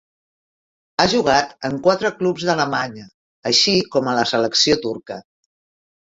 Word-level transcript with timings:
Ha 1.01 1.05
jugat 1.09 1.51
en 1.67 1.75
quatre 1.87 2.09
clubs 2.21 2.45
d'Alemanya 2.47 3.03
així 3.51 3.75
com 3.97 4.09
a 4.09 4.15
la 4.21 4.23
selecció 4.31 4.79
turca. 4.87 5.19